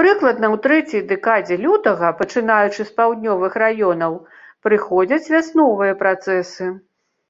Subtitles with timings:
[0.00, 4.12] Прыкладна ў трэцяй дэкадзе лютага, пачынаючы з паўднёвых раёнаў,
[4.68, 6.70] прыходзяць вясновыя працэсы.